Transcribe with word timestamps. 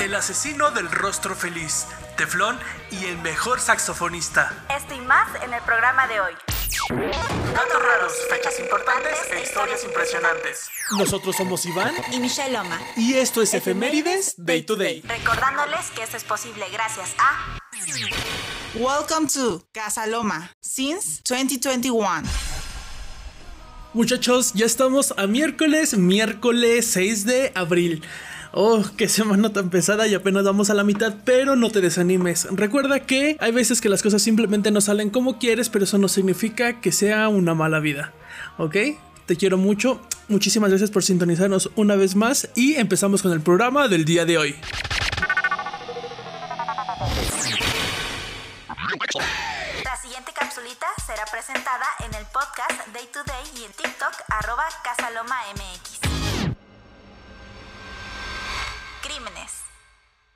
El 0.00 0.14
asesino 0.14 0.70
del 0.70 0.90
rostro 0.90 1.34
feliz, 1.34 1.86
Teflón 2.16 2.58
y 2.90 3.06
el 3.06 3.18
mejor 3.18 3.60
saxofonista. 3.60 4.52
Esto 4.76 4.94
y 4.94 5.00
más 5.00 5.28
en 5.42 5.52
el 5.52 5.60
programa 5.62 6.06
de 6.06 6.20
hoy. 6.20 6.32
Datos 6.90 7.82
raros, 7.82 8.12
fechas 8.30 8.58
importantes 8.60 9.18
e 9.32 9.42
historias 9.42 9.82
impresionantes. 9.84 10.68
Nosotros 10.96 11.36
somos 11.36 11.66
Iván 11.66 11.94
Y 12.12 12.20
Michelle 12.20 12.52
Loma. 12.52 12.78
y 12.96 13.14
esto 13.14 13.42
es 13.42 13.52
Efemérides 13.54 14.34
Day 14.36 14.62
to 14.62 14.76
Day. 14.76 15.02
Recordándoles 15.06 15.90
que 15.90 16.02
esto 16.04 16.16
es 16.16 16.24
posible 16.24 16.66
gracias 16.72 17.10
a 17.18 17.58
Welcome 18.74 19.26
to 19.28 19.64
Casa 19.72 20.06
Loma 20.06 20.52
since 20.60 21.20
2021. 21.28 22.22
Muchachos, 23.92 24.52
ya 24.54 24.66
estamos 24.66 25.12
a 25.16 25.26
miércoles, 25.26 25.96
miércoles 25.96 26.86
6 26.92 27.24
de 27.26 27.52
abril. 27.56 28.04
Oh, 28.52 28.82
qué 28.96 29.08
semana 29.08 29.52
tan 29.52 29.70
pesada 29.70 30.08
y 30.08 30.14
apenas 30.14 30.44
vamos 30.44 30.70
a 30.70 30.74
la 30.74 30.82
mitad, 30.82 31.14
pero 31.24 31.54
no 31.54 31.70
te 31.70 31.80
desanimes. 31.80 32.48
Recuerda 32.50 33.00
que 33.00 33.36
hay 33.38 33.52
veces 33.52 33.80
que 33.80 33.88
las 33.88 34.02
cosas 34.02 34.22
simplemente 34.22 34.72
no 34.72 34.80
salen 34.80 35.10
como 35.10 35.38
quieres, 35.38 35.68
pero 35.68 35.84
eso 35.84 35.98
no 35.98 36.08
significa 36.08 36.80
que 36.80 36.90
sea 36.90 37.28
una 37.28 37.54
mala 37.54 37.78
vida. 37.78 38.12
¿Ok? 38.58 38.76
Te 39.26 39.36
quiero 39.36 39.56
mucho. 39.56 40.00
Muchísimas 40.26 40.70
gracias 40.70 40.90
por 40.90 41.04
sintonizarnos 41.04 41.70
una 41.76 41.94
vez 41.94 42.16
más 42.16 42.48
y 42.56 42.74
empezamos 42.74 43.22
con 43.22 43.32
el 43.32 43.40
programa 43.40 43.86
del 43.86 44.04
día 44.04 44.24
de 44.24 44.38
hoy. 44.38 44.56
La 49.84 49.96
siguiente 50.02 50.32
capsulita 50.34 50.86
será 51.06 51.24
presentada 51.30 51.86
en 52.00 52.14
el 52.14 52.24
podcast 52.32 52.88
Day 52.92 53.08
to 53.12 53.22
Day 53.24 53.44
y 53.60 53.64
en 53.64 53.72
TikTok 53.72 54.14
arroba 54.28 54.64
Casaloma 54.82 55.36
MX. 55.54 55.99
Crímenes. 59.10 59.50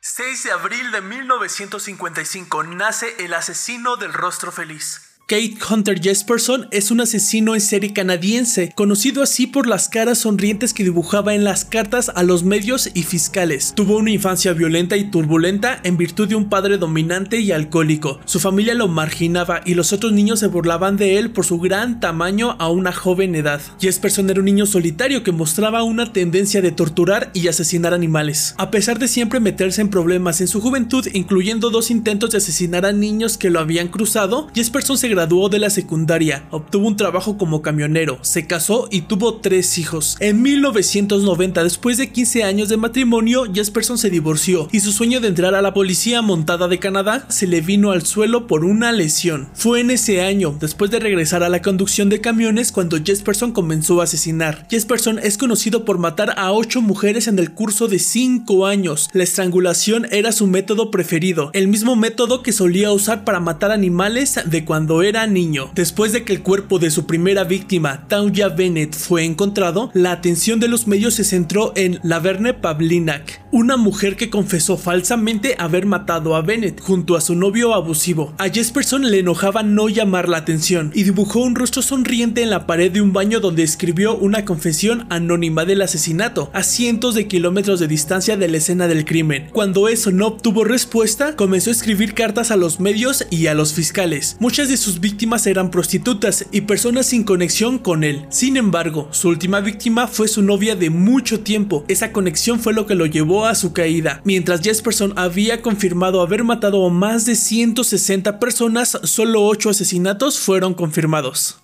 6 0.00 0.44
de 0.44 0.52
abril 0.52 0.92
de 0.92 1.00
1955 1.00 2.62
nace 2.62 3.24
el 3.24 3.34
asesino 3.34 3.96
del 3.96 4.12
rostro 4.12 4.52
feliz. 4.52 5.09
Kate 5.30 5.54
Hunter 5.70 6.02
Jesperson 6.02 6.66
es 6.72 6.90
un 6.90 7.00
asesino 7.00 7.54
en 7.54 7.60
serie 7.60 7.92
canadiense, 7.92 8.72
conocido 8.74 9.22
así 9.22 9.46
por 9.46 9.68
las 9.68 9.88
caras 9.88 10.18
sonrientes 10.18 10.74
que 10.74 10.82
dibujaba 10.82 11.36
en 11.36 11.44
las 11.44 11.64
cartas 11.64 12.10
a 12.12 12.24
los 12.24 12.42
medios 12.42 12.90
y 12.94 13.04
fiscales. 13.04 13.72
Tuvo 13.76 13.96
una 13.98 14.10
infancia 14.10 14.54
violenta 14.54 14.96
y 14.96 15.08
turbulenta 15.08 15.78
en 15.84 15.96
virtud 15.96 16.26
de 16.26 16.34
un 16.34 16.48
padre 16.48 16.78
dominante 16.78 17.38
y 17.38 17.52
alcohólico. 17.52 18.18
Su 18.24 18.40
familia 18.40 18.74
lo 18.74 18.88
marginaba 18.88 19.60
y 19.64 19.74
los 19.74 19.92
otros 19.92 20.12
niños 20.12 20.40
se 20.40 20.48
burlaban 20.48 20.96
de 20.96 21.18
él 21.18 21.30
por 21.30 21.44
su 21.44 21.60
gran 21.60 22.00
tamaño 22.00 22.56
a 22.58 22.68
una 22.68 22.90
joven 22.90 23.36
edad. 23.36 23.60
Jesperson 23.80 24.30
era 24.30 24.40
un 24.40 24.46
niño 24.46 24.66
solitario 24.66 25.22
que 25.22 25.30
mostraba 25.30 25.84
una 25.84 26.12
tendencia 26.12 26.60
de 26.60 26.72
torturar 26.72 27.30
y 27.34 27.46
asesinar 27.46 27.94
animales. 27.94 28.56
A 28.58 28.72
pesar 28.72 28.98
de 28.98 29.06
siempre 29.06 29.38
meterse 29.38 29.80
en 29.80 29.90
problemas 29.90 30.40
en 30.40 30.48
su 30.48 30.60
juventud, 30.60 31.06
incluyendo 31.12 31.70
dos 31.70 31.92
intentos 31.92 32.32
de 32.32 32.38
asesinar 32.38 32.84
a 32.84 32.90
niños 32.90 33.38
que 33.38 33.50
lo 33.50 33.60
habían 33.60 33.86
cruzado, 33.86 34.48
Jesperson 34.56 34.98
se 34.98 35.06
graduó 35.06 35.19
de 35.26 35.58
la 35.58 35.70
secundaria, 35.70 36.44
obtuvo 36.50 36.88
un 36.88 36.96
trabajo 36.96 37.36
como 37.36 37.60
camionero, 37.60 38.18
se 38.22 38.46
casó 38.46 38.88
y 38.90 39.02
tuvo 39.02 39.36
tres 39.36 39.76
hijos. 39.76 40.16
En 40.18 40.40
1990, 40.40 41.62
después 41.62 41.98
de 41.98 42.10
15 42.10 42.42
años 42.42 42.68
de 42.70 42.78
matrimonio, 42.78 43.44
Jesperson 43.52 43.98
se 43.98 44.08
divorció 44.08 44.68
y 44.72 44.80
su 44.80 44.92
sueño 44.92 45.20
de 45.20 45.28
entrar 45.28 45.54
a 45.54 45.62
la 45.62 45.74
policía 45.74 46.22
montada 46.22 46.68
de 46.68 46.78
Canadá 46.78 47.26
se 47.28 47.46
le 47.46 47.60
vino 47.60 47.90
al 47.90 48.06
suelo 48.06 48.46
por 48.46 48.64
una 48.64 48.92
lesión. 48.92 49.48
Fue 49.52 49.80
en 49.80 49.90
ese 49.90 50.22
año, 50.22 50.56
después 50.58 50.90
de 50.90 51.00
regresar 51.00 51.42
a 51.42 51.50
la 51.50 51.60
conducción 51.60 52.08
de 52.08 52.22
camiones, 52.22 52.72
cuando 52.72 52.98
Jesperson 53.04 53.52
comenzó 53.52 54.00
a 54.00 54.04
asesinar. 54.04 54.66
Jesperson 54.70 55.18
es 55.18 55.36
conocido 55.36 55.84
por 55.84 55.98
matar 55.98 56.34
a 56.38 56.52
8 56.52 56.80
mujeres 56.80 57.28
en 57.28 57.38
el 57.38 57.52
curso 57.52 57.88
de 57.88 57.98
5 57.98 58.66
años. 58.66 59.10
La 59.12 59.24
estrangulación 59.24 60.06
era 60.10 60.32
su 60.32 60.46
método 60.46 60.90
preferido, 60.90 61.50
el 61.52 61.68
mismo 61.68 61.94
método 61.94 62.42
que 62.42 62.52
solía 62.52 62.90
usar 62.90 63.24
para 63.24 63.40
matar 63.40 63.70
animales 63.70 64.40
de 64.44 64.64
cuando 64.64 65.02
era 65.02 65.09
niño. 65.12 65.70
Después 65.74 66.12
de 66.12 66.24
que 66.24 66.32
el 66.32 66.42
cuerpo 66.42 66.78
de 66.78 66.90
su 66.90 67.06
primera 67.06 67.44
víctima, 67.44 68.06
Tauja 68.08 68.48
Bennett, 68.48 68.94
fue 68.94 69.24
encontrado, 69.24 69.90
la 69.92 70.12
atención 70.12 70.60
de 70.60 70.68
los 70.68 70.86
medios 70.86 71.14
se 71.14 71.24
centró 71.24 71.72
en 71.76 71.98
Laverne 72.02 72.54
Pavlinak, 72.54 73.42
una 73.52 73.76
mujer 73.76 74.16
que 74.16 74.30
confesó 74.30 74.76
falsamente 74.76 75.56
haber 75.58 75.84
matado 75.84 76.36
a 76.36 76.42
Bennett 76.42 76.80
junto 76.80 77.16
a 77.16 77.20
su 77.20 77.34
novio 77.34 77.74
abusivo. 77.74 78.32
A 78.38 78.48
Jesperson 78.48 79.10
le 79.10 79.18
enojaba 79.18 79.62
no 79.62 79.88
llamar 79.88 80.28
la 80.28 80.38
atención 80.38 80.92
y 80.94 81.02
dibujó 81.02 81.40
un 81.40 81.56
rostro 81.56 81.82
sonriente 81.82 82.42
en 82.42 82.50
la 82.50 82.66
pared 82.66 82.92
de 82.92 83.00
un 83.00 83.12
baño 83.12 83.40
donde 83.40 83.62
escribió 83.62 84.16
una 84.16 84.44
confesión 84.44 85.06
anónima 85.10 85.64
del 85.64 85.82
asesinato 85.82 86.50
a 86.52 86.62
cientos 86.62 87.14
de 87.14 87.26
kilómetros 87.26 87.80
de 87.80 87.88
distancia 87.88 88.36
de 88.36 88.48
la 88.48 88.58
escena 88.58 88.86
del 88.86 89.04
crimen. 89.04 89.48
Cuando 89.52 89.88
eso 89.88 90.12
no 90.12 90.28
obtuvo 90.28 90.64
respuesta, 90.64 91.34
comenzó 91.34 91.70
a 91.70 91.72
escribir 91.72 92.14
cartas 92.14 92.50
a 92.50 92.56
los 92.56 92.78
medios 92.78 93.26
y 93.30 93.48
a 93.48 93.54
los 93.54 93.72
fiscales. 93.72 94.36
Muchas 94.38 94.68
de 94.68 94.76
sus 94.76 95.00
víctimas 95.00 95.46
eran 95.46 95.70
prostitutas 95.70 96.46
y 96.52 96.62
personas 96.62 97.06
sin 97.06 97.24
conexión 97.24 97.78
con 97.78 98.04
él. 98.04 98.26
Sin 98.30 98.56
embargo, 98.56 99.08
su 99.10 99.28
última 99.28 99.60
víctima 99.60 100.06
fue 100.06 100.28
su 100.28 100.42
novia 100.42 100.76
de 100.76 100.90
mucho 100.90 101.40
tiempo. 101.40 101.84
Esa 101.88 102.12
conexión 102.12 102.60
fue 102.60 102.72
lo 102.72 102.86
que 102.86 102.94
lo 102.94 103.06
llevó 103.06 103.39
a 103.46 103.54
su 103.54 103.72
caída. 103.72 104.20
Mientras 104.24 104.60
Jesperson 104.60 105.18
había 105.18 105.62
confirmado 105.62 106.20
haber 106.20 106.44
matado 106.44 106.86
a 106.86 106.90
más 106.90 107.26
de 107.26 107.36
160 107.36 108.38
personas, 108.38 108.98
solo 109.04 109.44
8 109.44 109.70
asesinatos 109.70 110.38
fueron 110.38 110.74
confirmados. 110.74 111.60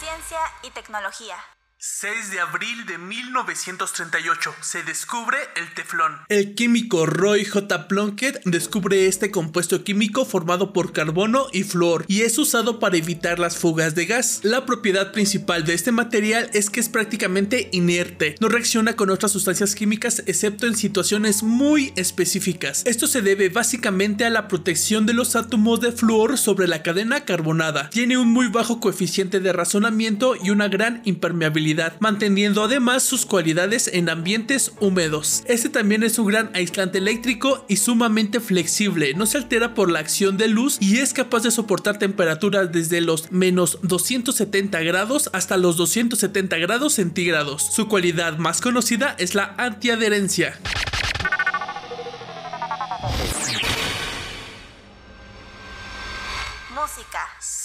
Ciencia 0.00 0.38
y 0.62 0.70
tecnología. 0.70 1.36
6 1.80 2.32
de 2.32 2.40
abril 2.40 2.86
de 2.86 2.98
1938 2.98 4.52
se 4.62 4.82
descubre 4.82 5.38
el 5.54 5.72
teflón. 5.74 6.12
El 6.28 6.56
químico 6.56 7.06
Roy 7.06 7.44
J. 7.44 7.86
Plunkett 7.86 8.42
descubre 8.44 9.06
este 9.06 9.30
compuesto 9.30 9.84
químico 9.84 10.24
formado 10.24 10.72
por 10.72 10.92
carbono 10.92 11.46
y 11.52 11.62
flúor 11.62 12.04
y 12.08 12.22
es 12.22 12.36
usado 12.36 12.80
para 12.80 12.96
evitar 12.96 13.38
las 13.38 13.58
fugas 13.58 13.94
de 13.94 14.06
gas. 14.06 14.40
La 14.42 14.66
propiedad 14.66 15.12
principal 15.12 15.64
de 15.64 15.74
este 15.74 15.92
material 15.92 16.50
es 16.52 16.68
que 16.68 16.80
es 16.80 16.88
prácticamente 16.88 17.68
inerte, 17.70 18.34
no 18.40 18.48
reacciona 18.48 18.96
con 18.96 19.10
otras 19.10 19.30
sustancias 19.30 19.76
químicas 19.76 20.24
excepto 20.26 20.66
en 20.66 20.74
situaciones 20.74 21.44
muy 21.44 21.92
específicas. 21.94 22.82
Esto 22.86 23.06
se 23.06 23.22
debe 23.22 23.50
básicamente 23.50 24.24
a 24.24 24.30
la 24.30 24.48
protección 24.48 25.06
de 25.06 25.14
los 25.14 25.36
átomos 25.36 25.80
de 25.80 25.92
flúor 25.92 26.38
sobre 26.38 26.66
la 26.66 26.82
cadena 26.82 27.24
carbonada. 27.24 27.88
Tiene 27.90 28.18
un 28.18 28.32
muy 28.32 28.48
bajo 28.48 28.80
coeficiente 28.80 29.38
de 29.38 29.52
razonamiento 29.52 30.34
y 30.34 30.50
una 30.50 30.66
gran 30.66 31.02
impermeabilidad 31.04 31.67
manteniendo 32.00 32.64
además 32.64 33.02
sus 33.02 33.26
cualidades 33.26 33.90
en 33.92 34.08
ambientes 34.08 34.72
húmedos. 34.80 35.42
Este 35.46 35.68
también 35.68 36.02
es 36.02 36.18
un 36.18 36.26
gran 36.26 36.50
aislante 36.54 36.98
eléctrico 36.98 37.64
y 37.68 37.76
sumamente 37.76 38.40
flexible, 38.40 39.14
no 39.14 39.26
se 39.26 39.38
altera 39.38 39.74
por 39.74 39.90
la 39.90 39.98
acción 39.98 40.36
de 40.36 40.48
luz 40.48 40.78
y 40.80 40.98
es 40.98 41.12
capaz 41.12 41.42
de 41.42 41.50
soportar 41.50 41.98
temperaturas 41.98 42.72
desde 42.72 43.00
los 43.00 43.30
menos 43.32 43.78
270 43.82 44.80
grados 44.80 45.30
hasta 45.32 45.56
los 45.56 45.76
270 45.76 46.56
grados 46.58 46.94
centígrados. 46.94 47.62
Su 47.74 47.88
cualidad 47.88 48.38
más 48.38 48.60
conocida 48.60 49.14
es 49.18 49.34
la 49.34 49.54
antiadherencia. 49.58 50.58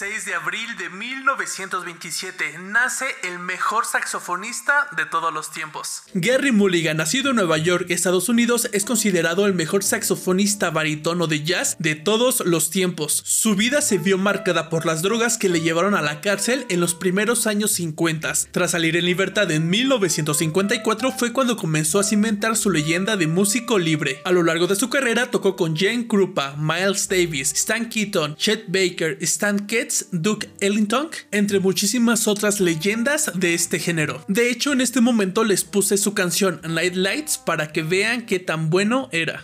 Música. 0.03 0.13
6 0.13 0.25
de 0.25 0.35
abril 0.35 0.77
de 0.77 0.89
1927 0.89 2.57
nace 2.59 3.05
el 3.23 3.39
mejor 3.39 3.85
saxofonista 3.85 4.89
de 4.97 5.05
todos 5.05 5.33
los 5.33 5.49
tiempos. 5.49 6.03
Gary 6.13 6.51
Mulligan, 6.51 6.97
nacido 6.97 7.29
en 7.29 7.37
Nueva 7.37 7.57
York, 7.57 7.85
Estados 7.87 8.27
Unidos, 8.27 8.67
es 8.73 8.83
considerado 8.83 9.45
el 9.45 9.53
mejor 9.53 9.81
saxofonista 9.81 10.71
barítono 10.71 11.27
de 11.27 11.43
jazz 11.43 11.77
de 11.79 11.95
todos 11.95 12.41
los 12.41 12.69
tiempos. 12.69 13.23
Su 13.25 13.55
vida 13.55 13.81
se 13.81 13.97
vio 13.97 14.17
marcada 14.17 14.67
por 14.67 14.85
las 14.85 15.03
drogas 15.03 15.37
que 15.37 15.47
le 15.47 15.61
llevaron 15.61 15.95
a 15.95 16.01
la 16.01 16.19
cárcel 16.19 16.65
en 16.67 16.81
los 16.81 16.95
primeros 16.95 17.47
años 17.47 17.71
50. 17.71 18.33
Tras 18.51 18.71
salir 18.71 18.97
en 18.97 19.05
libertad 19.05 19.49
en 19.51 19.69
1954 19.69 21.13
fue 21.13 21.31
cuando 21.31 21.55
comenzó 21.55 21.99
a 21.99 22.03
cimentar 22.03 22.57
su 22.57 22.71
leyenda 22.71 23.15
de 23.15 23.27
músico 23.27 23.79
libre. 23.79 24.21
A 24.25 24.33
lo 24.33 24.43
largo 24.43 24.67
de 24.67 24.75
su 24.75 24.89
carrera 24.89 25.31
tocó 25.31 25.55
con 25.55 25.77
Jane 25.77 26.07
Krupa, 26.07 26.57
Miles 26.57 27.07
Davis, 27.07 27.53
Stan 27.53 27.87
Keaton, 27.87 28.35
Chet 28.35 28.65
Baker, 28.67 29.17
Stan 29.21 29.65
Getz, 29.65 29.92
Duke 30.11 30.49
Ellington, 30.59 31.09
entre 31.31 31.59
muchísimas 31.59 32.27
otras 32.27 32.59
leyendas 32.59 33.31
de 33.35 33.53
este 33.53 33.79
género. 33.79 34.23
De 34.27 34.49
hecho, 34.49 34.73
en 34.73 34.81
este 34.81 35.01
momento 35.01 35.43
les 35.43 35.63
puse 35.63 35.97
su 35.97 36.13
canción 36.13 36.61
Night 36.67 36.95
Lights 36.95 37.37
para 37.37 37.71
que 37.71 37.83
vean 37.83 38.25
qué 38.25 38.39
tan 38.39 38.69
bueno 38.69 39.09
era. 39.11 39.43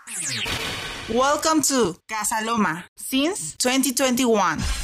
Welcome 1.09 1.63
to 1.63 1.95
Casa 2.07 2.45
Loma 2.45 2.85
since 2.95 3.55
2021. 3.57 4.80